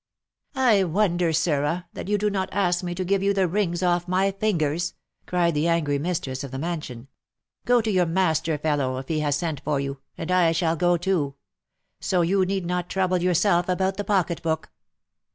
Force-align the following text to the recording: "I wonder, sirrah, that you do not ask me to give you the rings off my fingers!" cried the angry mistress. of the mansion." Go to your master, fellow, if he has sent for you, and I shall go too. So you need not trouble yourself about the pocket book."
"I 0.71 0.83
wonder, 0.83 1.31
sirrah, 1.31 1.85
that 1.93 2.07
you 2.07 2.17
do 2.17 2.31
not 2.31 2.49
ask 2.51 2.83
me 2.83 2.95
to 2.95 3.05
give 3.05 3.21
you 3.21 3.35
the 3.35 3.47
rings 3.47 3.83
off 3.83 4.07
my 4.07 4.31
fingers!" 4.31 4.95
cried 5.27 5.53
the 5.53 5.67
angry 5.67 5.99
mistress. 5.99 6.43
of 6.43 6.49
the 6.49 6.57
mansion." 6.57 7.07
Go 7.67 7.81
to 7.81 7.91
your 7.91 8.07
master, 8.07 8.57
fellow, 8.57 8.97
if 8.97 9.09
he 9.09 9.19
has 9.19 9.35
sent 9.35 9.59
for 9.61 9.79
you, 9.79 9.99
and 10.17 10.31
I 10.31 10.53
shall 10.53 10.75
go 10.75 10.97
too. 10.97 11.35
So 11.99 12.21
you 12.21 12.45
need 12.45 12.65
not 12.65 12.89
trouble 12.89 13.21
yourself 13.21 13.69
about 13.69 13.97
the 13.97 14.03
pocket 14.03 14.41
book." 14.41 14.71